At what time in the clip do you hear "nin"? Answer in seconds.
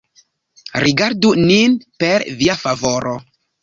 1.43-1.79